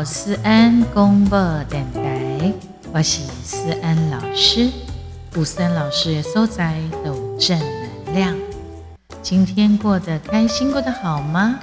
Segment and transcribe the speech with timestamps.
[0.00, 2.50] 到思安广播电台，
[2.90, 4.70] 我是思安老师。
[5.36, 8.34] 吴思安老师的所在都正能量。
[9.20, 11.58] 今天过得开心，过得好吗？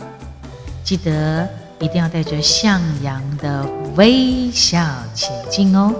[0.83, 1.49] 记得
[1.79, 3.65] 一定要带着向阳的
[3.95, 4.85] 微笑
[5.15, 5.91] 前进哦。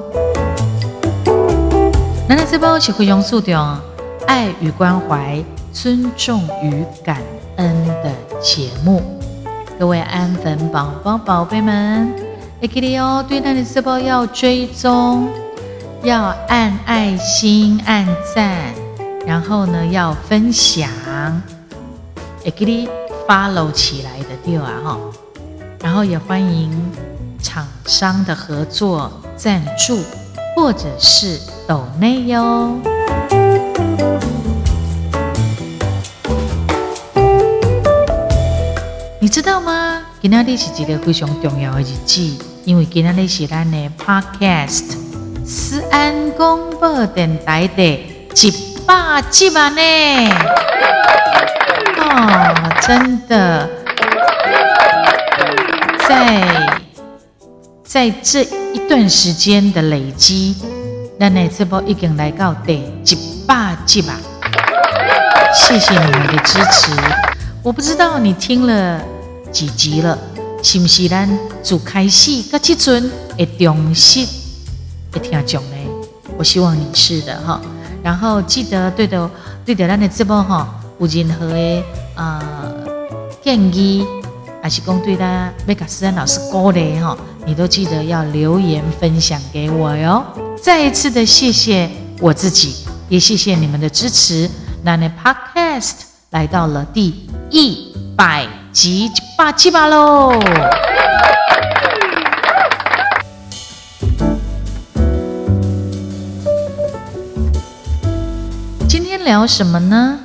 [2.29, 3.79] 那那这包是非常注重
[4.27, 5.43] 爱与关怀、
[5.73, 7.20] 尊重与感
[7.55, 9.01] 恩的节目。
[9.79, 12.12] 各位安粉宝宝、宝贝们，
[12.59, 15.29] 哎，记得哦，对那的直播要追踪，
[16.02, 18.03] 要按爱心、按
[18.34, 18.73] 赞，
[19.27, 20.89] 然后呢要分享，
[22.43, 22.89] 哎，记得
[23.27, 24.98] follow 起来的对啊哈，
[25.84, 26.71] 然后也欢迎
[27.43, 29.99] 厂商的合作赞助，
[30.55, 32.71] 或者是抖内哟。
[39.20, 40.01] 你知道吗？
[40.20, 42.21] 今天是一个非常重要的日子，
[42.65, 44.96] 因为今天是咱的 Podcast
[45.46, 48.51] 思安广播电台的一
[48.88, 49.79] 百集呢！
[51.99, 53.70] 哦，真的，
[56.07, 56.79] 在
[57.84, 58.41] 在这
[58.73, 60.55] 一段时间的累积，
[61.20, 64.16] 咱的这波已经来到第一百集吧。
[65.53, 66.91] 谢谢你们的支持。
[67.62, 69.00] 我不知道你听了。
[69.58, 70.16] 几集了？
[70.62, 71.28] 是不是咱
[71.63, 74.24] 自开始到这阵会重视
[75.12, 75.75] 会听讲呢？
[76.38, 77.59] 我希望你是的哈。
[78.03, 79.28] 然后记得对着
[79.66, 82.88] 对着，咱的直播哈，有任何的、呃、
[83.44, 84.06] 建议，
[84.62, 90.24] 还是讲对的，要给思安老师鼓励哈，你都记得要留言分享给我哟。
[90.62, 94.47] 再一次的谢谢我自己，也谢谢你们的支持。
[94.85, 95.94] 咱的 Podcast
[96.30, 98.47] 来到了第一百
[98.78, 99.11] 集。
[99.35, 100.39] 八七八喽！
[108.87, 110.19] 今天聊什么呢？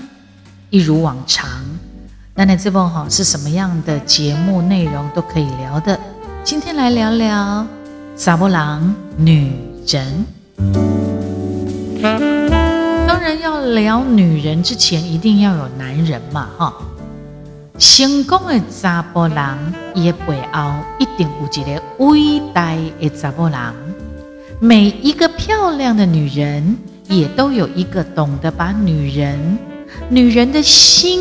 [0.69, 1.49] 一如往常，
[2.35, 5.99] 那那这部哈是什么样的节目内容都可以聊的。
[6.45, 7.67] 今天来聊聊
[8.19, 9.51] 查某人女
[9.87, 10.27] 人。
[13.09, 16.75] 当然要聊女人之前，一定要有男人嘛，哈。
[17.79, 23.59] 成功的查甫人，伊的背后一定有一个伟大的查甫人。
[24.61, 26.77] 每一个漂亮的女人，
[27.09, 29.59] 也都有一个懂得把女人、
[30.09, 31.21] 女人的心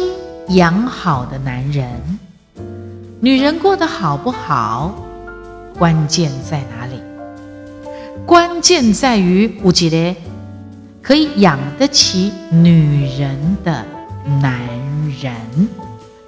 [0.50, 1.88] 养好的男人。
[3.22, 4.94] 女人过得好不好，
[5.80, 7.02] 关键在哪里？
[8.26, 10.16] 关键在于有一个
[11.02, 13.84] 可以养得起女人的
[14.42, 14.60] 男
[15.22, 15.32] 人。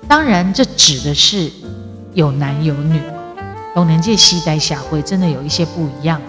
[0.08, 1.52] 当然，这指的是
[2.14, 3.02] 有男有女。
[3.76, 6.22] 老年界西代下会真的有一些不一样。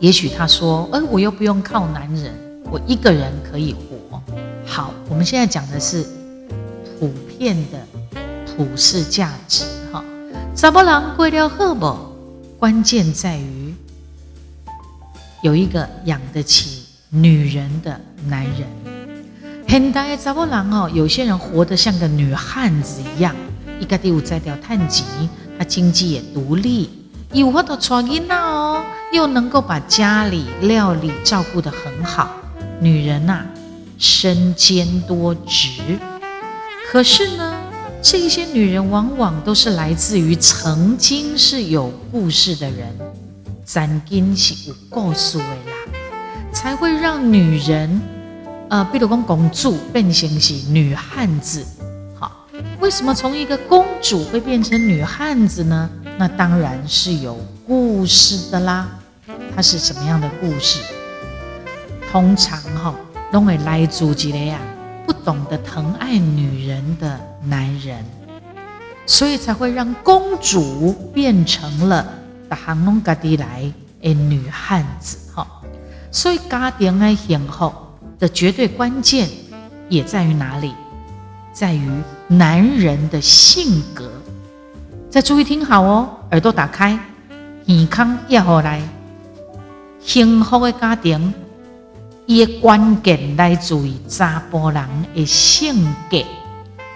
[0.00, 2.34] 也许他说：“哎，我又不用靠男人，
[2.70, 4.20] 我一个人可以活。”
[4.66, 6.04] 好，我们现在讲的是
[6.98, 7.08] 普
[7.38, 7.78] 遍的
[8.46, 9.64] 普世价值。
[9.92, 10.02] 哈，
[10.56, 11.96] 查某人过掉好不？
[12.58, 13.74] 关键在于
[15.42, 18.66] 有一个养得起女人的男人。
[19.70, 23.36] 现代的查某人哦，有些人活得像个女汉子一样，
[23.78, 25.06] 一家有在调趁钱，
[25.56, 26.90] 他经济也独立，
[27.32, 28.82] 有法度带囡仔哦，
[29.12, 32.32] 又能够把家里料理照顾得很好。
[32.80, 33.46] 女人呐、啊，
[33.96, 35.96] 身兼多职。
[36.90, 37.54] 可是呢，
[38.02, 42.92] 这些女人往往都是来自于曾经是有故事的人，
[43.64, 46.02] 曾经是有故事的啦，
[46.52, 48.00] 才会让女人。
[48.70, 51.66] 呃，比如说公主变成是女汉子，
[52.16, 52.46] 好，
[52.78, 55.90] 为什么从一个公主会变成女汉子呢？
[56.16, 57.36] 那当然是有
[57.66, 58.88] 故事的啦。
[59.56, 60.80] 它是什么样的故事？
[62.12, 62.94] 通常哈，
[63.32, 64.60] 拢会来自一个呀，
[65.04, 68.04] 不懂得疼爱女人的男人，
[69.04, 72.06] 所以才会让公主变成了
[72.48, 73.64] 大行弄家底来
[74.00, 75.44] 的女汉子哈。
[76.12, 77.72] 所以家庭的幸福。
[78.20, 79.28] 的绝对关键
[79.88, 80.74] 也在于哪里？
[81.52, 81.90] 在于
[82.28, 84.08] 男人的性格。
[85.08, 86.96] 再注意听好哦，耳朵打开，
[87.66, 88.80] 健康要好来，
[90.00, 91.34] 幸福的家庭，
[92.26, 96.22] 伊的关键来自于查甫人的性格、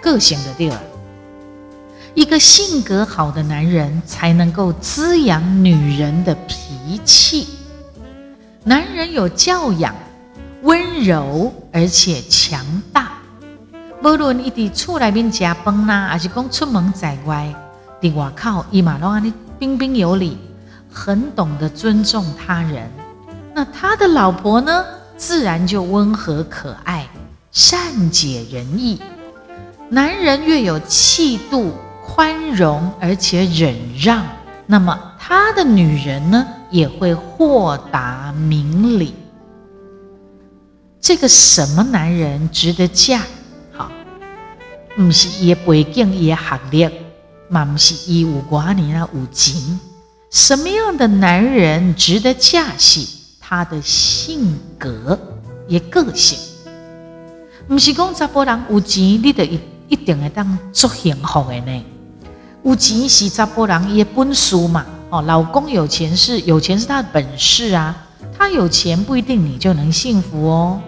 [0.01, 0.81] 个性的对了。
[2.13, 7.47] 一个性格好的男人，才能够滋养女人的脾气。
[8.63, 9.93] 男人有教养。
[10.65, 12.59] 温柔而且强
[12.91, 13.19] 大，
[14.01, 17.53] 无论伊伫厝内面食饭呐，还是讲出门在外，
[18.01, 20.39] 伫外口，伊嘛拢安尼彬彬有礼，
[20.91, 22.89] 很懂得尊重他人。
[23.53, 24.83] 那他的老婆呢，
[25.15, 27.07] 自然就温和可爱，
[27.51, 28.99] 善解人意。
[29.89, 31.73] 男人越有气度、
[32.03, 34.25] 宽容，而且忍让，
[34.65, 39.13] 那么他的女人呢，也会豁达明理。
[41.05, 43.21] 这个什么男人值得嫁？
[43.71, 43.91] 好，
[44.95, 46.89] 不是伊的背景、伊的学历，
[47.47, 49.79] 嘛不是伊有寡年啊有钱。
[50.31, 52.75] 什么样的男人值得嫁？
[52.79, 53.05] 是
[53.39, 55.15] 他的性格、
[55.67, 56.39] 也个性。
[57.67, 59.59] 不是讲查甫人有钱，你就一
[59.89, 61.85] 一定会当做幸福的呢？
[62.63, 64.83] 有钱是查甫人伊的本事嘛？
[65.11, 67.95] 哦，老公有钱是有钱是他的本事啊，
[68.35, 70.81] 他有钱不一定你就能幸福哦。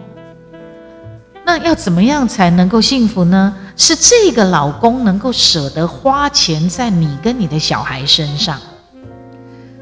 [1.48, 3.56] 那要怎么样才能够幸福呢？
[3.78, 8.60] 是这个老公能够舍得花钱在你跟你的小孩身上。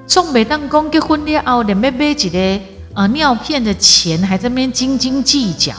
[0.06, 2.62] 总袂当讲结婚了后，连买买一个
[2.94, 5.74] 呃尿片的钱还在那边斤斤计较。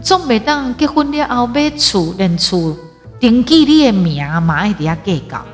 [0.00, 2.76] 总袂当结婚了后买厝，连厝
[3.20, 5.44] 登记你的名嘛爱底下计较。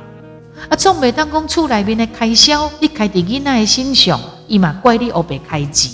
[0.69, 5.91] 啊，总袂当讲厝内面的开销，你开伫囡仔的身上，伊嘛怪你乌白开钱。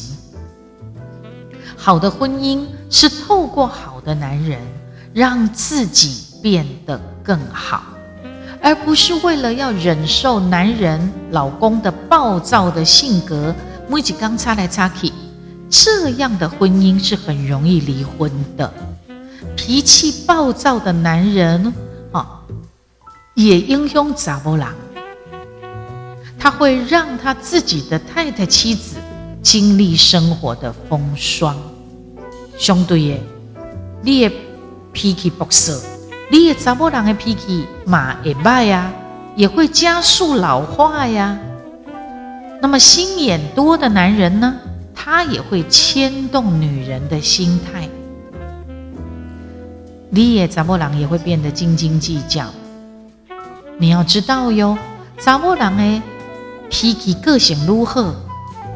[1.78, 2.66] 好的婚姻
[2.98, 4.58] 是透过好的男人
[5.14, 7.84] 让自己变得更好，
[8.62, 13.54] 而不是为了要忍受男人老公的暴躁的性格，
[13.90, 15.12] 每一刚擦来擦去，
[15.70, 18.74] 这样的婚姻是很容易离婚的。
[19.58, 21.74] 脾气暴躁的男人
[22.14, 22.40] 啊，
[23.34, 24.66] 也影响查某人，
[26.40, 28.96] 他会让他自己的太太妻子
[29.42, 31.58] 经历生活的风霜。
[32.58, 33.20] 相对的，
[34.02, 34.36] 你的
[34.92, 35.74] 脾气暴躁，
[36.32, 38.92] 你的查某人的脾气嘛也坏呀，
[39.36, 41.38] 也会加速老化呀。
[42.62, 44.56] 那么心眼多的男人呢，
[44.96, 47.88] 他也会牵动女人的心态。
[50.10, 52.50] 你的查某人也会变得斤斤计较。
[53.78, 54.78] 你要知道哟，
[55.20, 56.02] 查某人的
[56.70, 58.16] 脾气个性如何，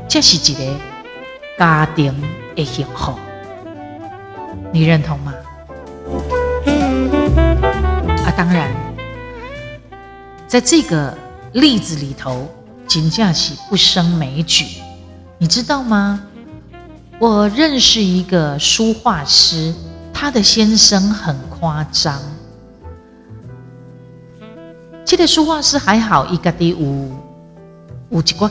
[0.10, 0.74] 这是一个
[1.58, 2.14] 家庭
[2.56, 3.14] 的幸福。
[4.72, 5.34] 你认同吗？
[8.24, 8.70] 啊，当然，
[10.48, 11.18] 在这个
[11.54, 12.48] 例子里头，
[12.88, 14.66] 真的是不胜枚举，
[15.38, 16.24] 你知道吗？
[17.20, 19.74] 我认识一个书画师，
[20.14, 22.18] 他的先生很夸张。
[25.04, 27.10] 这个书画师还好，一个的有
[28.10, 28.50] 有几个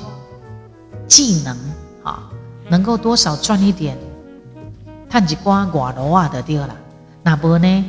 [1.07, 1.57] 技能
[2.03, 2.29] 啊，
[2.69, 3.97] 能够多少赚一点。
[5.11, 6.77] 趁一寡外劳啊，就对了。
[7.23, 7.85] 那无呢？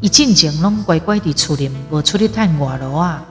[0.00, 3.24] 伊进前拢乖乖地厝里，无出去趁外劳啊。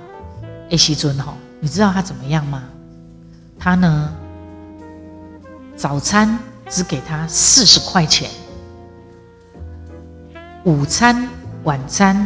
[0.70, 2.64] 的时阵吼，你知道他怎么样吗？
[3.60, 4.12] 他呢，
[5.76, 8.30] 早餐只给他四十块钱，
[10.64, 11.28] 午餐、
[11.64, 12.26] 晚餐，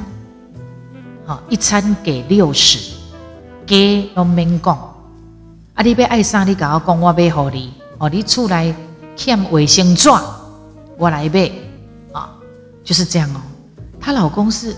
[1.26, 2.96] 好一餐给六十，
[3.66, 4.76] 给拢免讲。
[5.74, 6.44] 啊，你要爱啥？
[6.44, 7.74] 你甲我讲，我买互你。
[7.98, 8.74] 哦，你厝内
[9.16, 10.10] 欠卫生纸。
[10.98, 11.52] 我来呗，
[12.12, 12.34] 啊，
[12.84, 13.42] 就是这样哦。
[14.00, 14.76] 她老公是，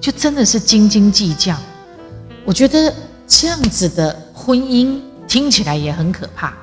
[0.00, 1.54] 就真的是斤斤计较。
[2.46, 2.92] 我觉得
[3.26, 4.98] 这样子的婚姻
[5.28, 6.54] 听起来也很可怕。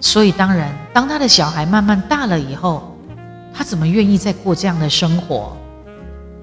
[0.00, 2.96] 所以当然，当他的小孩慢慢大了以后，
[3.54, 5.56] 他怎么愿意再过这样的生活？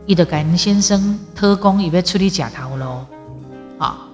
[0.05, 3.05] 伊的感恩先生特工也被处理假逃喽，
[3.77, 4.07] 啊，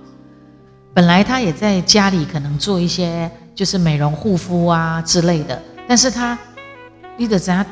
[0.93, 6.37] 本来他也在家里可能做一些就是美容护肤啊之类的，但是他。
[7.19, 7.65] 你得怎样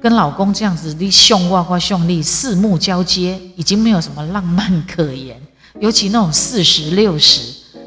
[0.00, 5.36] 跟老公这样子，你凶哇哇凶力，四目交接，已经没有什么浪漫可言。
[5.80, 7.40] 尤其那种四十六十，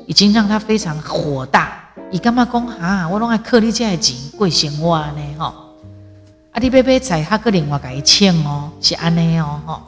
[0.06, 1.80] 已经让他非常火大。
[2.12, 3.08] 你干嘛讲啊？
[3.08, 5.22] 我拢爱扣你这些钱贵生活呢？
[5.38, 5.46] 吼！
[6.52, 9.82] 啊，你买买菜，他个另外给伊请哦，是安尼哦，吼。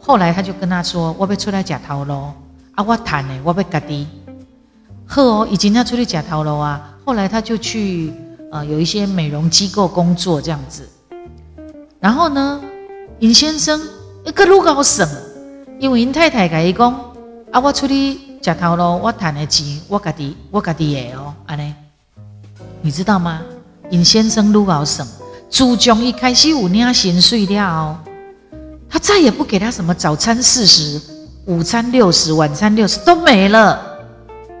[0.00, 2.32] 后来他就跟他说：“我要出来吃头路
[2.74, 4.06] 啊，我谈的，我要家己。”
[5.04, 6.96] 好哦，已经要出去吃头路啊。
[7.04, 8.14] 后来他就去。
[8.50, 10.88] 呃，有一些美容机构工作这样子，
[12.00, 12.60] 然后呢，
[13.20, 13.80] 尹先生
[14.24, 15.08] 一个路高省，
[15.78, 16.92] 因为尹太太甲伊讲
[17.52, 21.72] 啊，我出去吃头路，我赚的钱，我家己我家己的哦，安尼，
[22.82, 23.40] 你知道吗？
[23.90, 25.06] 尹先生路高省，
[25.48, 27.96] 自从一开始有领薪水了，
[28.88, 31.00] 他再也不给他什么早餐四十，
[31.46, 33.80] 午餐六十，晚餐六十都没了。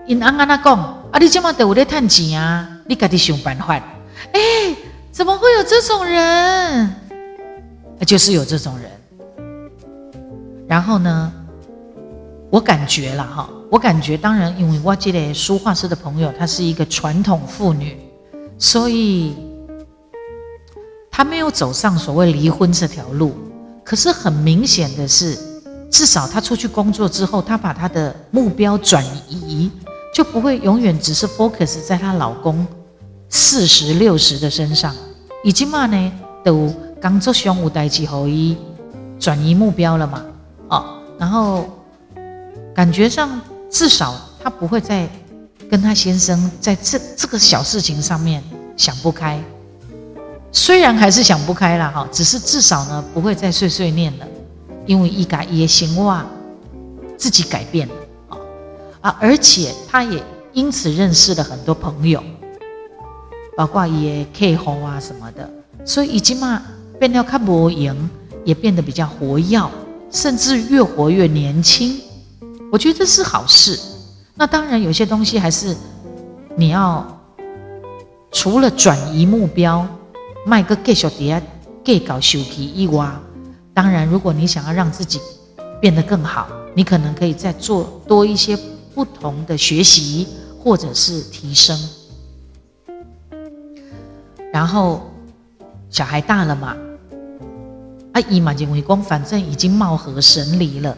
[0.06, 0.78] 尹安安那讲，
[1.10, 2.68] 啊，你这么得有咧赚钱啊？
[2.90, 3.80] 你赶紧想办法！
[4.32, 4.40] 哎，
[5.12, 6.92] 怎么会有这种人？
[8.04, 8.90] 就是有这种人。
[10.66, 11.32] 然后呢，
[12.50, 17.96] 我感觉了哈，我感觉，当然，因为我这里书画师的朋友，她是一个传统妇女，
[18.58, 19.36] 所以
[21.12, 23.36] 她没有走上所谓离婚这条路。
[23.84, 25.38] 可是很明显的是，
[25.92, 29.70] 至少她出去工作之后，她把她的目标转移，
[30.12, 32.66] 就不会永远只是 focus 在她老公
[33.30, 34.94] 四十六十的身上。
[35.42, 36.12] 已经嘛呢，
[36.44, 36.70] 都
[37.00, 38.54] 刚做胸无代志后一
[39.18, 40.22] 转移目标了嘛，
[40.68, 41.66] 哦，然后
[42.74, 43.40] 感觉上。
[43.72, 45.08] 至少她不会再
[45.70, 48.42] 跟她先生在这这个小事情上面
[48.76, 49.40] 想不开，
[50.50, 54.26] 虽然还是想不开了哈，只是至少呢不会再碎碎念了，
[54.86, 56.26] 因为一改也行哇，
[57.16, 57.94] 自己改变了
[58.30, 58.38] 啊
[59.02, 60.20] 啊，而且她也
[60.52, 62.20] 因此认识了很多朋友，
[63.60, 65.46] 包括也 K 后啊什么的，
[65.84, 66.62] 所以已经嘛
[66.98, 68.08] 变得看不赢，
[68.42, 69.70] 也变得比较活跃，
[70.10, 72.00] 甚至越活越年轻。
[72.72, 73.78] 我觉得这是好事。
[74.34, 75.76] 那当然，有些东西还是
[76.56, 77.06] 你要
[78.32, 79.86] 除了转移目标，
[80.46, 81.42] 卖个继续底下
[81.84, 83.20] 给搞修皮一挖。
[83.74, 85.20] 当然，如果你想要让自己
[85.82, 88.58] 变得更好，你可能可以再做多一些
[88.94, 90.26] 不同的学习
[90.58, 91.78] 或者是提升。
[94.52, 95.10] 然后
[95.88, 96.76] 小孩大了嘛，
[98.12, 100.96] 阿姨嘛认为讲，反正已经貌合神离了。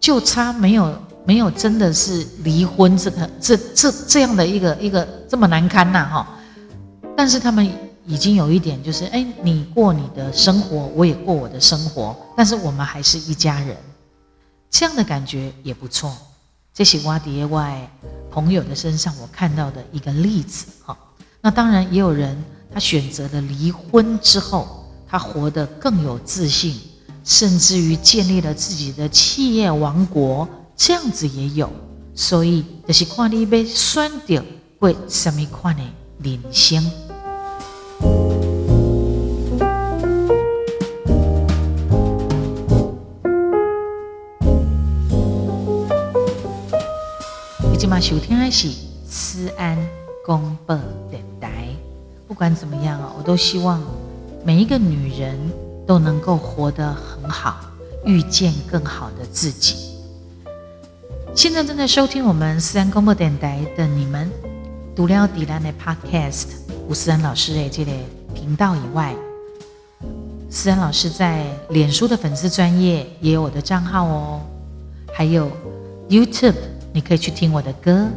[0.00, 6.28] 就差没有没有真的是离婚这个这这这样的一个一个这么难堪呐哈，
[7.16, 7.66] 但是他们
[8.04, 13.74] 已经有一点就是哎，你过你的生活，我也过我的生活，但是我们还是一家人，
[14.68, 16.14] 这样的感觉也不错。
[16.74, 17.88] 这是挖碟外
[18.30, 20.94] 朋友的身上我看到的一个例子哈。
[21.40, 22.36] 那当然也有人
[22.74, 26.74] 他选择了离婚之后，他活得更有自信。
[27.22, 31.72] 甚至于建立了自己的企业王国，这样子也有，
[32.14, 34.44] 所以就是看你要选择
[34.78, 35.82] 过什么款的
[36.22, 36.84] 人生。
[47.72, 48.68] 你今嘛收听的是
[49.08, 49.78] 思安
[50.26, 50.78] 广播
[51.10, 51.33] 电台，
[52.34, 53.80] 不管怎么样啊，我都希望
[54.44, 55.38] 每一个女人。
[55.86, 57.60] 都能够活得很好，
[58.06, 59.76] 遇见更好的自己。
[61.34, 64.30] 现在正在收听我们思安广播电台的你们，
[64.96, 66.46] 读了迪兰的 Podcast
[66.88, 67.92] 吴思安老师的这个
[68.34, 69.14] 频道以外，
[70.48, 74.40] 思安老师在脸书的粉丝专业也有我的账号哦，
[75.12, 75.50] 还有
[76.08, 76.54] YouTube，
[76.94, 78.08] 你可以去听我的歌。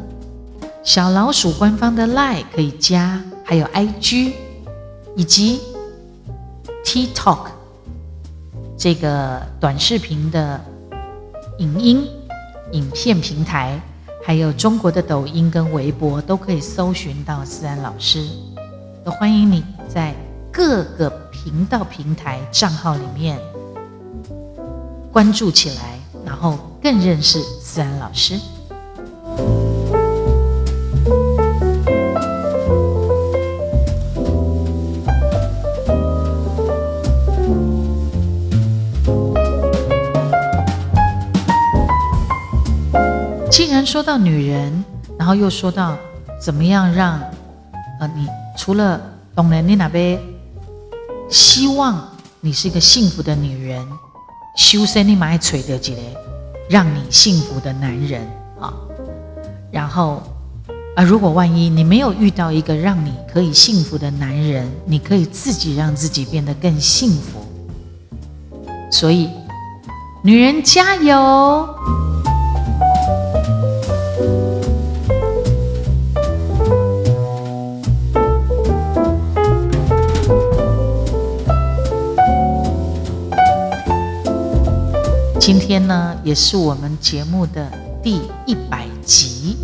[0.86, 4.34] 小老鼠官方的 Line 可以加，还有 IG
[5.16, 5.62] 以及
[6.84, 7.48] TikTok。
[8.77, 10.62] 这个短视频的
[11.60, 12.08] 影音
[12.74, 13.82] 影片平台，
[14.22, 18.27] 还有中国的抖音跟微博，都可以搜寻到思安老师。
[19.06, 20.13] 都欢迎你在
[20.51, 23.39] 各个频道平台账号里面
[25.10, 28.38] 关注起来，然后更认识思安老师。
[43.58, 44.86] 既然说到女人，
[45.18, 45.98] 然后又说到
[46.40, 47.20] 怎么样让
[48.00, 49.02] 呃，你除了
[49.36, 50.22] 懂了你那边
[51.28, 52.08] 希望
[52.40, 53.84] 你是一个幸福的女人，
[54.56, 56.02] 修身你买锤的几个
[56.70, 58.22] 让你幸福的男人
[58.60, 58.72] 啊，
[59.72, 60.22] 然后
[60.96, 67.44] 啊，如果万一你没有遇到一个让你可以幸福的男人，你可以自己让自己变得更幸福。
[68.92, 69.28] 所以，
[70.22, 71.68] 女人加油！
[85.48, 87.72] 今天呢，也是我们节目的
[88.04, 89.56] 第一百集。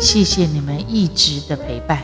[0.00, 2.02] 谢谢你们一直的陪伴。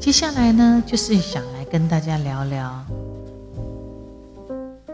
[0.00, 2.84] 接下来呢，就是想来跟大家聊聊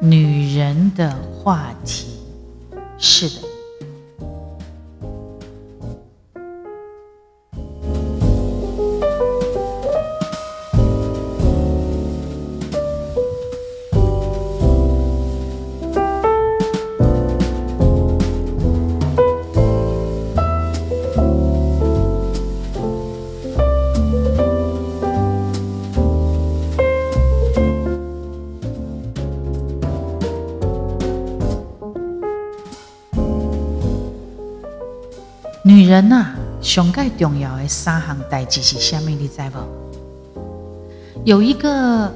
[0.03, 2.16] 女人的话题。
[2.99, 3.56] 是的，
[36.77, 39.15] 上盖重要的三项代志是虾米？
[39.15, 41.25] 你知无？
[41.25, 42.13] 有一个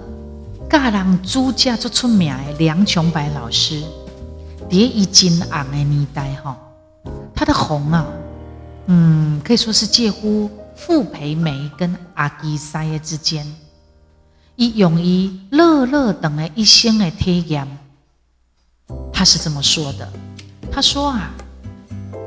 [0.68, 3.80] 教人煮食最出名的梁琼白老师，
[4.70, 6.54] 在以前红的年代哈，
[7.34, 8.06] 他的红啊，
[8.88, 13.50] 嗯，可以说是介乎傅培梅跟阿基师的之间。
[14.56, 17.66] 伊用伊乐乐等的一生的体验，
[19.10, 20.06] 他是这么说的：
[20.70, 21.32] 他说啊。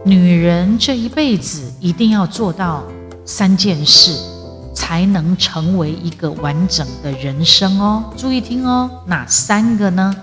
[0.06, 2.84] 女人这一辈子一定要做到
[3.26, 4.14] 三件事，
[4.76, 8.14] 才能成为一个完整的人生哦。
[8.18, 10.14] 注意听哦，哪三个呢？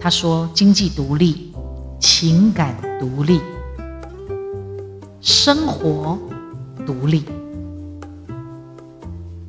[0.00, 1.52] 他说：经济独立、
[1.98, 3.40] 情感独立、
[5.20, 6.16] 生活
[6.86, 7.24] 独立。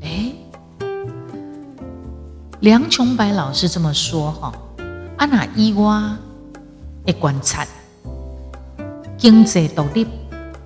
[0.01, 0.33] 哎，
[2.61, 4.51] 梁琼白老师这么说哈，
[5.17, 6.17] 阿那伊娃
[7.05, 7.63] 的观察。
[9.17, 10.05] 经济独立，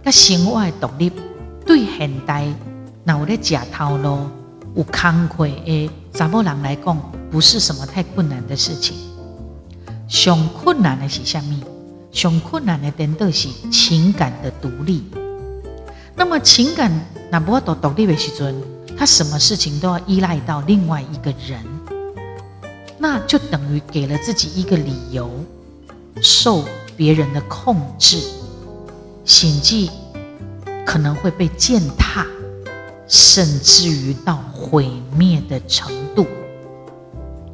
[0.04, 1.12] 跟生活独立，
[1.66, 2.48] 对现代
[3.04, 4.28] 那有咧食头路、
[4.76, 8.98] 有工课的查某人来讲，不是什么太困难的事情。
[10.08, 11.62] 上困难的是什么？
[12.12, 15.04] 上困难的点都是情感的独立。
[16.16, 16.92] 那么情感
[17.30, 18.56] 那不要独独立的时阵，
[18.98, 21.64] 他什么事情都要依赖到另外一个人，
[22.98, 25.30] 那就等于给了自己一个理由，
[26.20, 26.66] 受
[26.98, 28.20] 别人的控制。
[29.30, 29.92] 心计
[30.84, 32.26] 可能会被践踏，
[33.08, 36.26] 甚至于到毁灭的程度。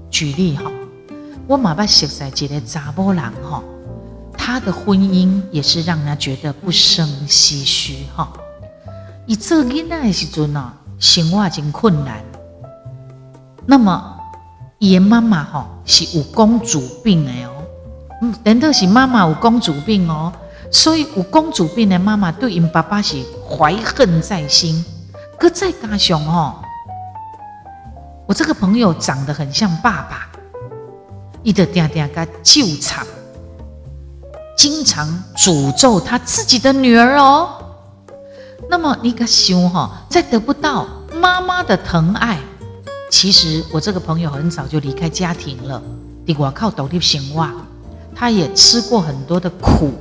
[0.10, 0.72] 举例哈，
[1.46, 3.62] 我马巴写在这个查某人哈，
[4.38, 8.32] 他的婚姻也是让人觉得不胜唏嘘哈。
[9.26, 12.24] 伊做囡仔的时阵呢，生活真困难。
[13.66, 14.18] 那么，
[14.80, 17.52] 伊的妈妈哈是有公主病的哦，
[18.22, 20.32] 嗯，等到是妈妈有公主病哦。
[20.76, 23.16] 所以有公主病的妈妈对因爸爸是
[23.50, 24.84] 怀恨在心，
[25.40, 26.56] 搁再加上哦，
[28.28, 30.28] 我这个朋友长得很像爸爸，
[31.44, 33.08] 伊就定定甲纠缠，
[34.58, 35.08] 经常
[35.38, 37.52] 诅咒他自己的女儿哦。
[38.70, 42.38] 那么你个想哈，在得不到妈妈的疼爱，
[43.10, 45.82] 其实我这个朋友很早就离开家庭了，
[46.28, 47.50] 在外靠独立生活，
[48.14, 49.94] 他也吃过很多的苦。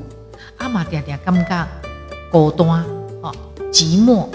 [0.59, 1.69] 阿妈嗲嗲感觉
[2.31, 2.67] 孤单
[3.23, 3.35] 哦，
[3.73, 4.29] 寂寞，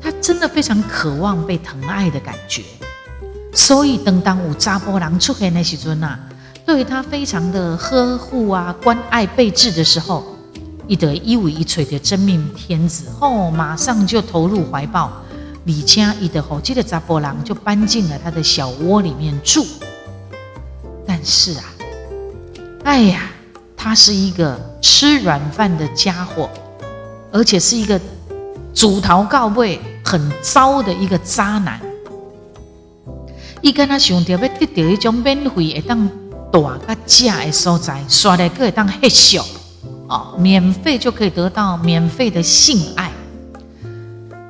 [0.00, 2.62] 他真的非常渴望被疼爱的感觉。
[3.52, 6.18] 所以等当有查波人出现的时阵呐，
[6.64, 10.24] 对他非常的呵护啊、关爱备至的时候，
[10.86, 15.10] 伊得一尾一锤的真命天子哦，马上就投入怀抱，
[15.64, 19.64] 李家伊得后，这个查波人就搬进了他的小窝里面住。
[21.06, 21.64] 但是啊，
[22.84, 23.30] 哎呀。
[23.76, 26.48] 他是一个吃软饭的家伙，
[27.30, 28.00] 而且是一个
[28.74, 31.80] 主头告位很糟的一个渣男。
[33.62, 36.08] 伊跟他想着要得到一种免费会当
[36.52, 39.42] 大个假的所在，刷来个会当嘿咻
[40.08, 43.10] 哦，免费就可以得到免费的性爱。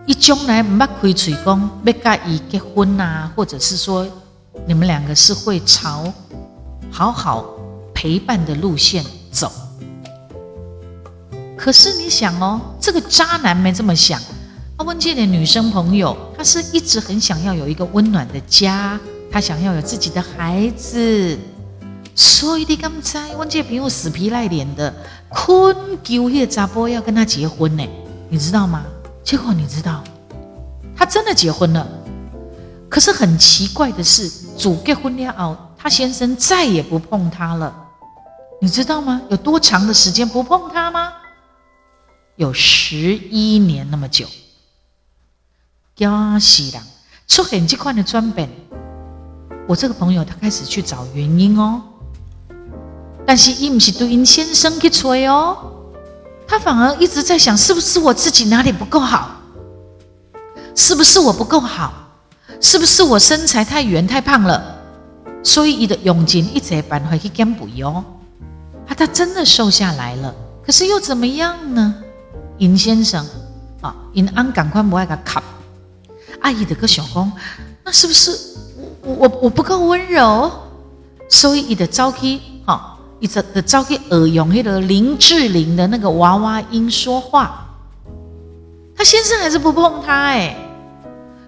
[0.07, 4.07] 伊将来唔捌开嘴讲要甲伊结婚啊，或者是说
[4.67, 6.12] 你们两个是会朝
[6.91, 7.45] 好好
[7.97, 9.03] 陪伴的路线。
[9.33, 9.51] 走，
[11.57, 14.21] 可是你想哦，这个渣男没这么想。
[14.77, 21.39] 阿文界的女生朋友，她是一直很想要有一个温暖的家，她想要有自己的孩子。
[22.15, 24.95] 所以你刚才文界朋友死皮赖脸的，
[25.29, 27.87] 困求叶查波要跟他结婚呢，
[28.29, 28.85] 你知道吗？
[29.23, 30.03] 结果你知道，
[30.97, 31.87] 他真的结婚了。
[32.89, 37.86] 可是很奇怪的是，主结婚了后，他先生再也不碰他了。
[38.61, 39.21] 你知道吗？
[39.29, 41.12] 有多长的时间不碰他吗？
[42.37, 44.27] 有十一年那么久。
[45.95, 46.83] 惊死人，
[47.29, 48.49] 出现这块的转变，
[49.66, 51.83] 我这个朋友他开始去找原因哦。
[53.27, 55.57] 但是伊不是对因先生去吹哦，
[56.47, 59.40] 他反而一直在想，是不是我自己哪里不够好？
[60.75, 61.92] 是不是我不够好？
[62.61, 64.77] 是不是我身材太圆太胖了？
[65.42, 68.05] 所以伊的用尽一切办法去减肥哦。
[68.88, 71.94] 啊，他真的瘦下来了，可是又怎么样呢？
[72.59, 73.27] 尹先生
[73.81, 75.42] 啊，尹安赶快不爱个卡，
[76.40, 77.31] 阿姨的个小公，
[77.85, 78.31] 那是不是
[79.03, 80.51] 我我我不够温柔？
[81.29, 87.66] 所以伊的招去哈，伊的的招去耳用那个林志玲的那个娃娃音说话，
[88.96, 90.57] 他先生还是不碰他哎，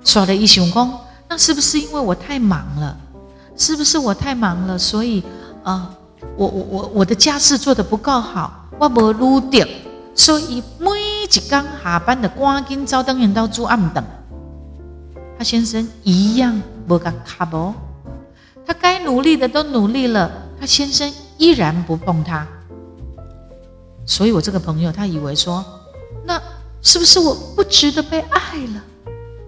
[0.05, 0.92] 耍了一宿功，
[1.29, 2.96] 那是不是因为我太忙了？
[3.57, 4.77] 是不是我太忙了？
[4.77, 5.22] 所以
[5.62, 5.94] 啊。
[6.37, 9.64] 我我我我的家事做得不够好，我无努力，
[10.14, 10.90] 所以每
[11.24, 14.04] 一刚下班的赶紧早登人到住暗等，
[15.37, 17.74] 他先生一样不敢卡不，
[18.66, 22.46] 他该努力的都努力了，他先生依然不碰他。
[24.07, 25.64] 所以我这个朋友他以为说，
[26.24, 26.40] 那
[26.81, 28.83] 是不是我不值得被爱了？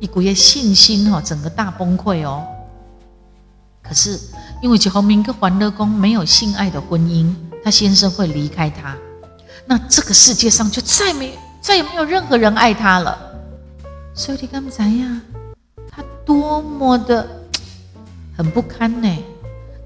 [0.01, 2.45] 一股业信心哈，整个大崩溃哦。
[3.83, 4.19] 可是
[4.61, 8.97] 因为结婚明跟环乐宫没有性爱的婚姻，他先生会离开他，
[9.67, 13.17] 那这个世界上就再没再也没有任何人爱他了。
[14.15, 15.21] 所以你看怎样？
[15.91, 17.27] 他多么的
[18.37, 19.09] 很不堪呢？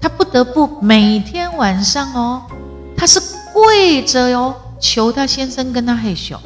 [0.01, 2.43] 他不得不每天晚上哦，
[2.97, 3.19] 他是
[3.53, 6.37] 跪着哟、哦，求他先生跟他嘿咻。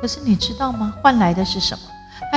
[0.00, 0.92] 可是你知道吗？
[1.00, 1.80] 换来的是什么？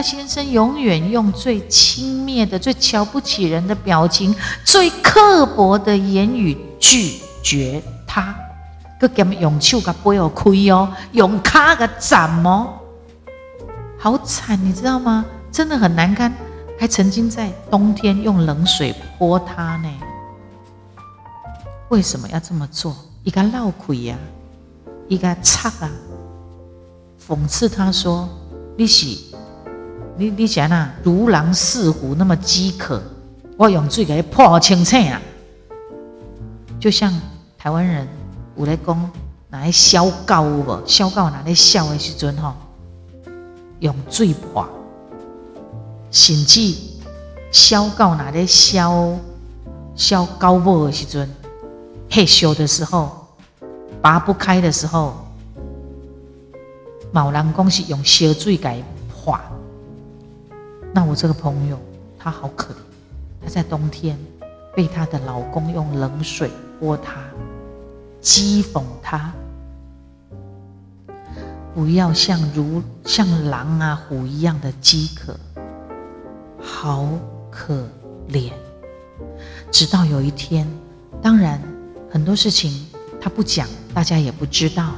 [0.02, 8.36] 先生永远用最轻蔑的、最瞧不起人的表情、最刻薄的言语拒绝他。
[9.00, 12.74] 个给用手个背哦亏哦，用卡个斩哦，
[13.98, 15.26] 好惨，你知道吗？
[15.52, 16.34] 真的很难堪。
[16.78, 19.90] 还曾经在冬天用冷水泼他呢。
[21.90, 22.96] 为什么要这么做？
[23.24, 24.18] 一个闹亏呀，
[25.08, 25.90] 一个擦啊，
[27.26, 28.28] 讽刺他说
[28.76, 29.29] ：“你是。”
[30.20, 33.02] 你你想啊，如狼似虎那么饥渴，
[33.56, 35.22] 我用水给你泼清清啊！
[36.78, 37.10] 就像
[37.58, 38.06] 台湾人
[38.58, 39.12] 有在讲，
[39.48, 40.84] 拿来烧狗有无？
[40.86, 42.54] 烧狗拿来烧的时阵吼，
[43.80, 44.68] 用水泼，
[46.12, 46.76] 甚至
[47.50, 49.18] 烧狗拿来烧
[49.96, 51.30] 烧狗母的时阵，
[52.10, 53.26] 害羞的时候，
[54.02, 55.14] 拔不开的时候，
[57.14, 59.40] 某人讲是用烧水给泼。
[60.94, 61.80] 那我这个朋友，
[62.18, 62.78] 她好可怜，
[63.44, 64.18] 她在冬天
[64.76, 66.50] 被她的老公用冷水
[66.80, 67.22] 泼她，
[68.22, 69.32] 讥讽她，
[71.76, 75.38] 不要像如像狼啊虎一样的饥渴，
[76.60, 77.08] 好
[77.52, 77.88] 可
[78.32, 78.52] 怜。
[79.72, 80.68] 直到有一天，
[81.22, 81.62] 当然
[82.12, 82.88] 很多事情
[83.22, 84.96] 她不讲，大家也不知道，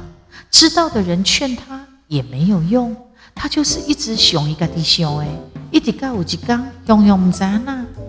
[0.50, 2.96] 知道的人劝她也没有用，
[3.34, 5.28] 她就是一直熊一个弟兄哎。
[5.72, 7.48] 一直到有一天，永远不知道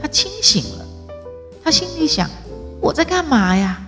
[0.02, 0.86] 他清醒了。
[1.64, 2.30] 他心里想：
[2.82, 3.82] 我在干嘛呀？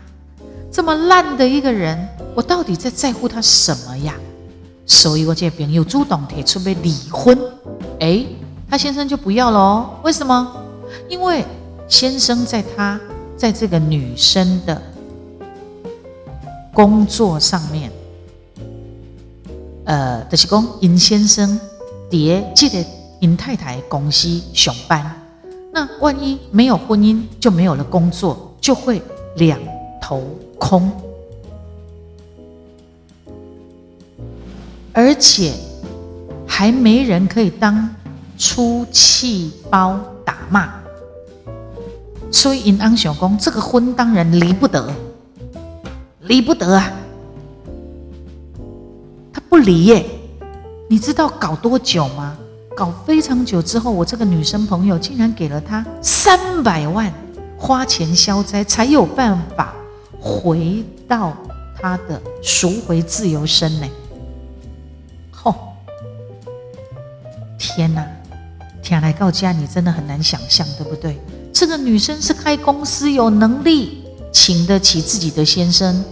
[0.72, 4.16] 这么烂的一个人，我到底在在乎他什么呀？
[4.86, 7.38] 所以我这边又主动提出要离婚。
[8.00, 8.26] 哎，
[8.70, 9.90] 他先生就不要了哦。
[10.04, 10.64] 为什么？
[11.10, 11.44] 因为
[11.90, 12.98] 先生在他
[13.36, 14.82] 在这个女生的
[16.74, 17.92] 工作上面，
[19.84, 21.60] 呃，就是讲尹先生
[22.10, 22.86] 叠记得。
[23.26, 25.20] 林太太公司上班，
[25.74, 29.02] 那万一没有婚姻，就没有了工作，就会
[29.38, 29.60] 两
[30.00, 30.22] 头
[30.60, 30.92] 空，
[34.94, 35.54] 而且
[36.46, 37.90] 还没人可以当
[38.38, 40.76] 出气包打骂，
[42.32, 44.88] 所以尹安想讲，这个婚当然离不得，
[46.22, 46.94] 离不得啊！
[49.34, 50.06] 他不离耶，
[50.88, 52.38] 你知道搞多久吗？
[52.76, 57.12] 搞非常久之后，我这个女生朋友竟然给了他三百万
[57.58, 59.74] 花钱消灾，才有办法
[60.20, 61.36] 回到
[61.82, 63.88] 他的赎回自由身呢。
[65.32, 65.56] 吼、
[67.58, 68.06] 天哪！
[68.84, 71.18] 天来告家，你真的很难想象，对不对？
[71.54, 76.04] 这个女生是开公司，有能力请得起自己的先生，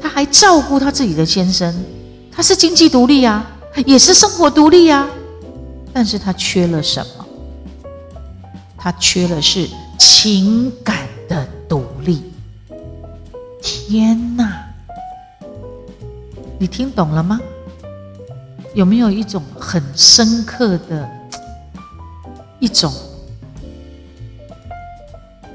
[0.00, 1.72] 她还照顾她自己的先生，
[2.32, 3.48] 她是经济独立啊，
[3.86, 5.08] 也是生活独立啊。
[5.94, 7.24] 但是他缺了什么？
[8.76, 12.32] 他缺了是情感的独立。
[13.62, 14.66] 天哪！
[16.58, 17.40] 你听懂了吗？
[18.74, 21.08] 有没有一种很深刻的
[22.58, 22.92] 一种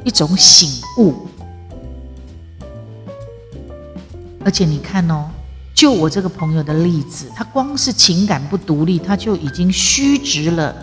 [0.06, 1.28] 一种醒悟？
[4.46, 5.30] 而且你看哦。
[5.80, 10.76] 就我这个朋友的例子，他光是情感不独立，他就已经虚掷了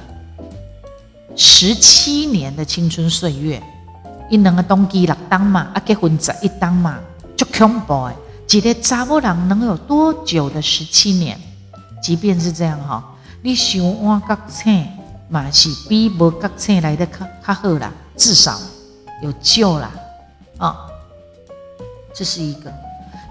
[1.36, 3.62] 十七年的青春岁月。
[4.30, 6.98] 一两个冬季六当嘛，啊结婚十一当嘛，
[7.36, 8.16] 就恐怖哎！
[8.50, 11.38] 一个查某人能有多久的十七年？
[12.02, 13.04] 即便是这样哈，
[13.42, 14.70] 你想换角色
[15.28, 18.58] 嘛，是比无角色来的较较好啦，至少
[19.22, 19.92] 有救啦
[20.56, 20.74] 啊！
[22.14, 22.72] 这是一个。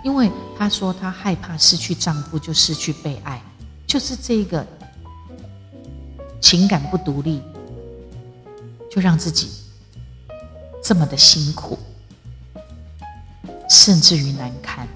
[0.06, 3.42] 因为她说她害怕失去丈夫，就失去被爱，
[3.88, 4.64] 就是这个
[6.40, 7.42] 情感不独立，
[8.88, 9.50] 就让自己
[10.84, 11.80] 这么的辛苦，
[13.68, 14.88] 甚至于难堪。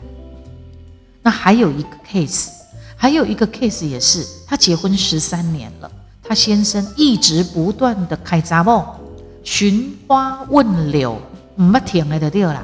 [1.23, 2.49] 那还有一个 case，
[2.95, 5.91] 还有一个 case 也是，她结婚十三年了，
[6.21, 8.95] 她先生一直不断的开查某，
[9.43, 11.19] 寻花问柳，
[11.55, 12.63] 唔不停了的对了，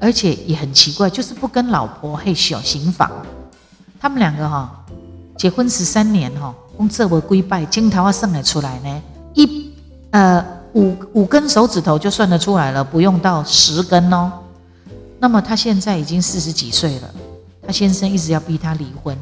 [0.00, 3.10] 而且也很奇怪，就是不跟老婆嘿小行房。
[4.00, 4.84] 他们两个哈
[5.36, 9.02] 结婚十三年哈，工作为归拜，金桃啊算得出来呢，
[9.34, 9.72] 一
[10.10, 14.32] 呃五五根手指头就算得出来了，不用到十根哦。
[15.18, 17.14] 那么他现在已经四十几岁了，
[17.66, 19.16] 他先生一直要逼他离婚。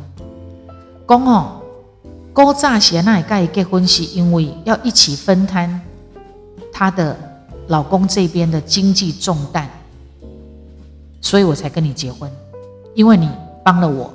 [1.07, 1.61] 讲哦，
[2.33, 5.81] 古早时那跟他结婚是因为要一起分摊
[6.73, 7.17] 她的
[7.69, 9.71] 老公这边的经济重担，
[11.25, 12.31] 所以我才跟你结婚，
[12.93, 13.31] 因为你
[13.65, 14.13] 帮了我。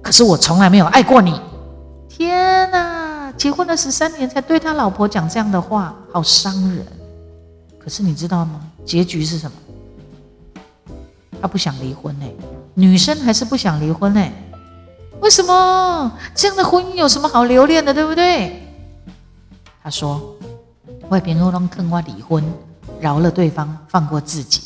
[0.00, 1.38] 可是我从来没有爱过你。
[2.08, 6.86] 天哪，结婚了十三年才对他老婆讲这样的话，好伤人。
[7.78, 8.62] 可是你知道吗？
[8.82, 10.94] 结局是什么？
[11.42, 12.24] 他不想离婚呢，
[12.72, 14.26] 女生还是不想离婚呢。
[15.20, 18.66] 为什么这样的婚姻有什么好留恋的，对不对？
[19.82, 20.34] 他说
[21.10, 22.42] ：“外边欧龙坑我离婚，
[23.00, 24.62] 饶了对方，放过自己。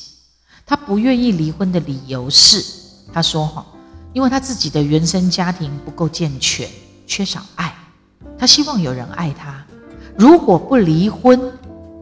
[0.67, 2.65] 他不愿意离婚的理由是，
[3.13, 3.65] 他说哈，
[4.13, 6.69] 因为他自己的原生家庭不够健全，
[7.07, 7.75] 缺少爱，
[8.39, 9.65] 他希望有人爱他。
[10.17, 11.53] 如果不离婚，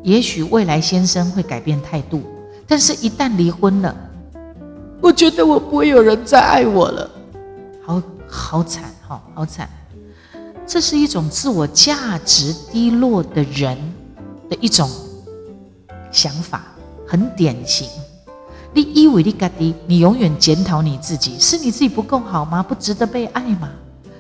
[0.03, 2.23] 也许未来先生会改变态度。
[2.67, 3.95] 但是，一旦离婚了，
[5.01, 7.11] 我觉得我不会有人再爱我了。
[7.85, 8.03] 好。”
[8.35, 9.69] 好惨，好好惨！
[10.67, 13.77] 这是一种自我价值低落的人
[14.49, 14.91] 的一种
[16.11, 16.65] 想法，
[17.07, 17.87] 很典型。
[18.75, 22.63] 你以为你自己，你永远检讨你自己，是你自己不够好吗？
[22.63, 23.69] 不值得被爱吗？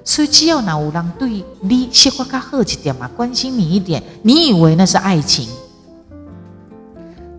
[0.04, 5.48] 所以只要哪有人对你说话较好一点嘛，关心你一点，你以为那是爱情？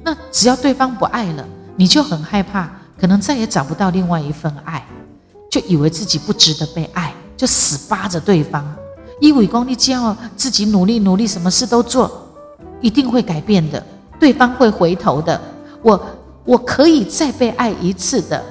[0.03, 1.45] 那只要对方不爱了，
[1.75, 4.85] 你就很害怕，可能再也找不到另外一份爱。
[5.51, 8.65] 就以为自己不值得被爱，就死扒着对方。
[9.19, 12.27] 以为功你只要自己努力努力，什么事都做，
[12.81, 13.81] 一定会改变的，
[14.19, 15.39] 对方会回头的。
[15.83, 16.03] 我
[16.45, 18.43] 我可以再被爱一次的。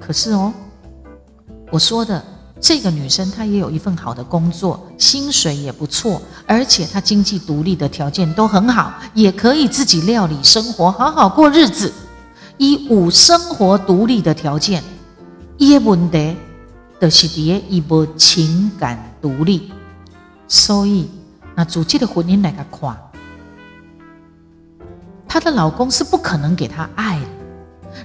[0.00, 0.52] 可是哦，
[1.70, 2.24] 我说的
[2.60, 11.92] 这个女生，她也有一份好的工作，薪水也不错，而且她经济独立的条件都很好，也可以自己料理生活，好好过日子。
[12.56, 14.82] 以无生活独立的条件，
[15.58, 16.36] 伊的问题
[17.00, 19.70] 就是伫个伊无情感独立，
[20.48, 21.08] 所以
[21.54, 22.98] 那主这的婚姻来个看，
[25.28, 27.26] 她的老公是不可能给她爱的。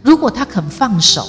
[0.02, 1.26] 如果她肯放手，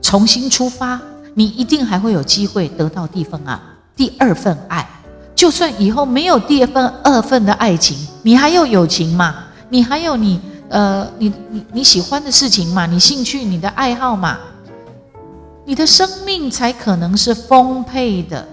[0.00, 1.00] 重新出发，
[1.34, 3.62] 你一定还会有机会得到第份啊，
[3.94, 4.88] 第二份爱。
[5.34, 9.44] 就算以后没有第二份、二份的爱情，你还有友情嘛？
[9.68, 10.40] 你还有你。
[10.70, 14.38] 呃，你你你喜欢的事情嘛，你兴趣、你的爱好嘛，
[15.64, 18.46] 你的生命才可能是丰沛的。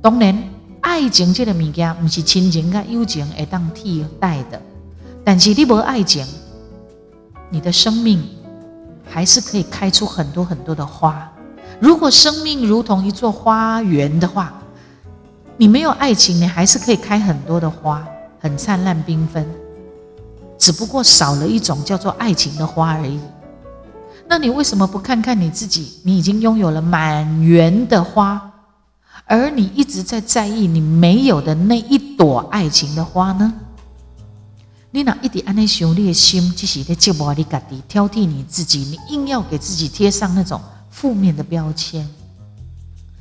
[0.00, 0.44] 当然，
[0.80, 4.62] 爱情这个物件不是亲情跟友情会当替代的，
[5.32, 6.26] 但是你没爱情，
[7.50, 8.20] 你的生命
[9.08, 11.30] 还是可以开出很多很多的花。
[11.78, 14.52] 如果生命如同一座花园的话，
[15.56, 18.04] 你没有爱情，你还是可以开很多的花，
[18.40, 19.46] 很灿烂缤纷。
[20.58, 23.20] 只不过少了一种叫做爱情的花而已。
[24.26, 26.00] 那你为什么不看看你自己？
[26.02, 28.50] 你已经拥有了满园的花，
[29.26, 33.54] 而你一直在在意你没有的那一朵爱情的花呢？
[34.92, 42.08] 你哪一点安内想你的心，只是在折磨你自己，挑剔你自己，你硬要给自己贴上那种负面的标签，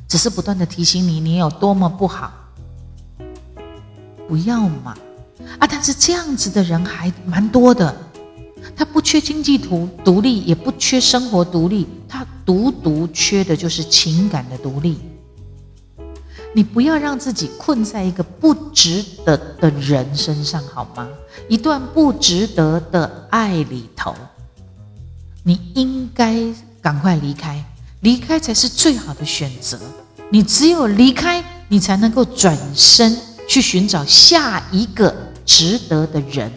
[0.08, 2.34] 只是不断的提醒你，你有多么不好。
[4.28, 4.96] 不要嘛！
[5.60, 5.68] 啊！
[5.68, 7.96] 但是这样子的人还蛮多的，
[8.76, 15.00] 他不缺经济独独立，也不缺生活独立，他独独缺的就是情感的独立。
[16.54, 21.08] 你不要让自己困在一个不值得的人身上，好吗？
[21.48, 24.16] 一段不值得的爱里头，
[25.44, 26.36] 你应该
[26.82, 27.64] 赶快离开，
[28.02, 29.80] 离开才是最好的选择。
[30.30, 35.14] 你只有离开，你才能够转身去寻找下一个。
[35.46, 36.52] 值得的人，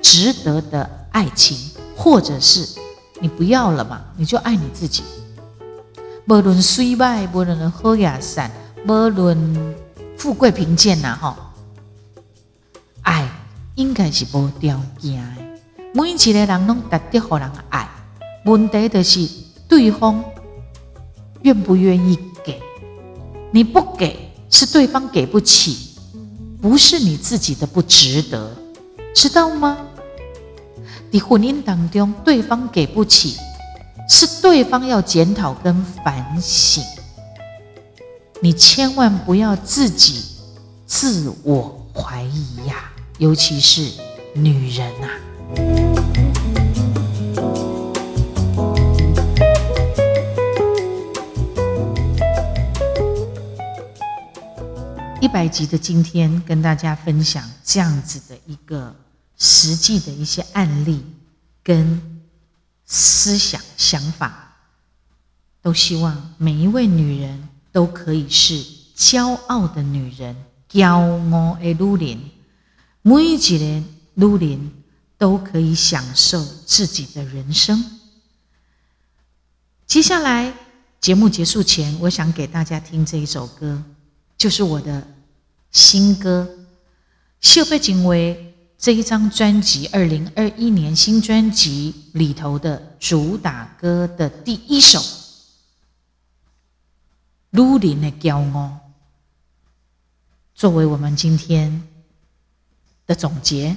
[0.00, 1.54] 值得的爱情，
[1.94, 2.66] 或者是
[3.20, 4.00] 你不要了嘛？
[4.16, 5.02] 你就爱你自己。
[6.26, 8.50] 无论衰败，无论好雅善，
[8.86, 9.74] 无论
[10.16, 11.36] 富贵贫贱呐，吼，
[13.02, 13.28] 爱
[13.74, 15.42] 应该是无条件的。
[15.94, 17.88] 每一个人拢值得互人爱，
[18.44, 19.28] 问题就是
[19.68, 20.22] 对方
[21.42, 22.60] 愿不愿意给。
[23.50, 24.16] 你不给，
[24.50, 25.86] 是对方给不起。
[26.60, 28.50] 不是你自己的不值得，
[29.14, 29.78] 知道吗？
[31.12, 33.36] 在婚姻当中，对方给不起，
[34.08, 36.82] 是对方要检讨跟反省。
[38.40, 40.24] 你千万不要自己
[40.86, 43.90] 自我怀疑呀、尤其是
[44.32, 45.18] 女人呐、啊。
[55.20, 58.94] 一百集的今天，跟大家分享这样子的一个
[59.36, 61.04] 实际的一些案例
[61.64, 62.22] 跟
[62.86, 64.54] 思想想法，
[65.60, 68.64] 都希望每一位女人都可以是
[68.96, 70.36] 骄傲的女人，
[70.70, 70.88] 骄
[71.32, 72.18] 傲的女人，
[73.02, 74.72] 每一个女人
[75.16, 77.84] 都可以享受自己的人生。
[79.86, 80.52] 接下来
[81.00, 83.82] 节目结束前，我想给大家听这一首歌。
[84.36, 85.04] 就是我的
[85.72, 86.48] 新歌
[87.40, 88.34] 《秀贝警卫》
[88.78, 95.00] 这一张专辑，二零二一年新专辑里头的主打歌的第一首
[97.50, 98.66] 《女人的骄傲》，
[100.54, 101.82] 作为我们今天
[103.06, 103.76] 的总结。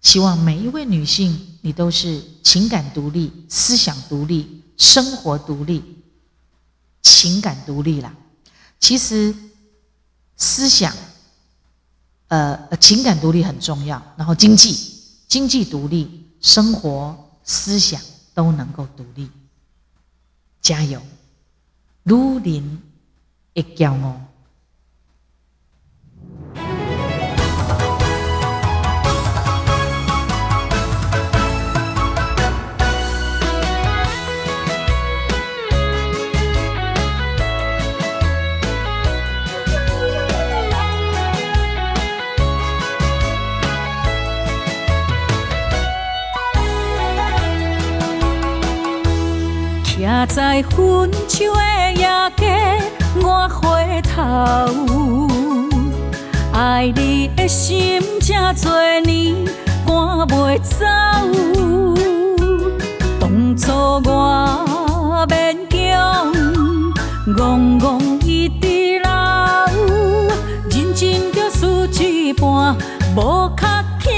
[0.00, 6.02] 希望每一位女性，你都是情感独立、思想独立、生活独立、
[7.02, 8.14] 情感独立啦。
[8.80, 9.34] 其实。
[10.34, 10.92] 思想，
[12.26, 14.76] 呃，情感独立很重要，然后经济，
[15.28, 18.00] 经济独立，生活思想
[18.34, 19.30] 都能够独立。
[20.60, 21.00] 加油，
[22.04, 22.82] 女人
[23.54, 24.32] 的骄傲。
[50.26, 51.71] 在分手的
[52.02, 52.82] 夜间，
[53.22, 55.28] 我回头，
[56.52, 58.72] 爱你的心这多
[59.04, 59.36] 年
[59.86, 59.94] 赶
[60.26, 60.84] 袂走。
[63.20, 63.70] 当初
[64.04, 66.32] 我勉强，
[67.36, 69.08] 戆戆一直留，
[70.70, 72.76] 认真着输一半，
[73.14, 73.62] 无较
[74.00, 74.08] 巧。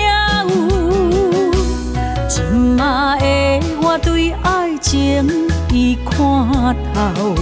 [2.30, 2.82] 今仔
[3.20, 5.53] 的我对爱情。
[5.76, 7.34] 伊看透，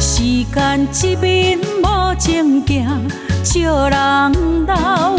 [0.00, 3.06] 时间一面无情行，
[3.44, 5.14] 笑人老。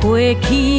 [0.00, 0.75] 过去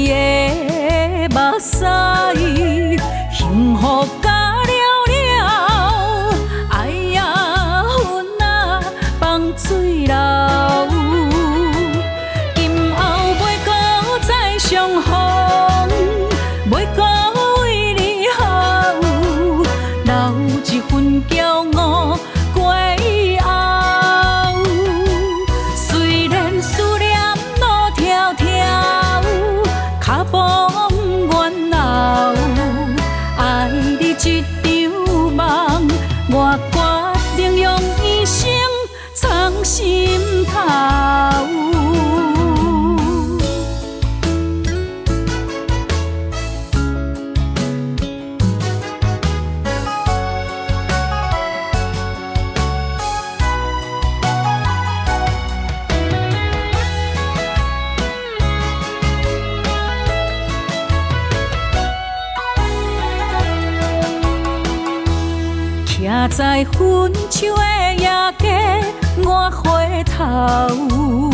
[66.00, 68.08] 站在分手的夜
[68.38, 68.84] 街，
[69.26, 71.32] 我回头，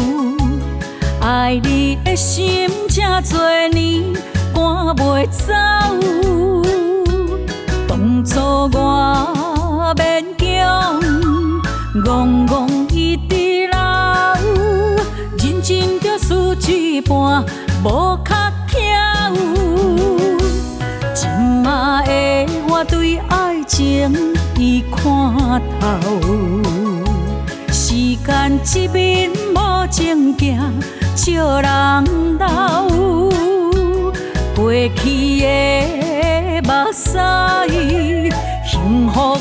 [1.22, 3.42] 爱你的心这多
[3.74, 4.14] 年
[4.54, 4.64] 赶
[4.96, 5.54] 袂走。
[7.90, 8.40] 当初
[8.74, 11.02] 我勉强，
[12.06, 13.78] 戆戆一直留，
[15.40, 17.44] 认真着输一半，
[17.84, 18.34] 无较
[18.70, 18.74] 巧。
[21.14, 24.33] 今仔的我对爱情。
[24.92, 25.84] 看透，
[27.72, 29.58] 时间一面无
[29.90, 30.74] 情行，
[31.16, 31.68] 笑人
[32.38, 32.88] 老。
[34.56, 37.20] 过去的目屎，
[38.66, 39.38] 幸福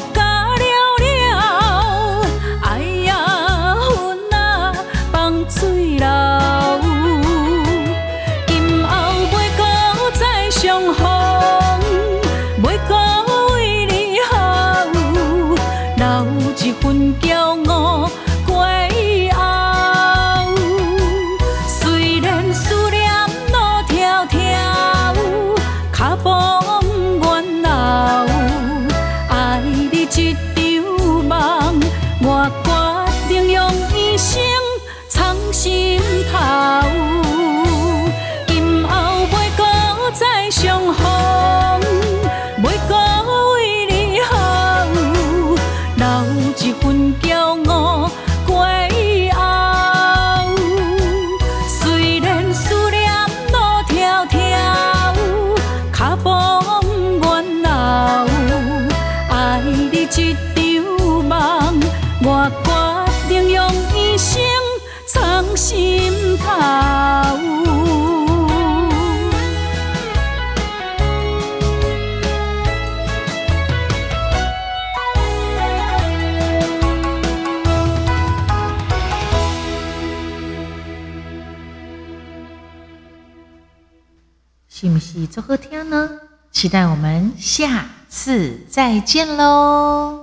[85.33, 86.11] 最后天呢？
[86.51, 90.21] 期待我们下次再见喽！